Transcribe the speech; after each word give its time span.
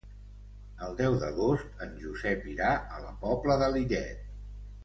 El 0.85 0.95
deu 1.01 1.17
d'agost 1.25 1.85
en 1.87 1.93
Josep 2.05 2.49
irà 2.55 2.73
a 2.97 3.05
la 3.07 3.15
Pobla 3.27 3.63
de 3.65 3.73
Lillet. 3.77 4.29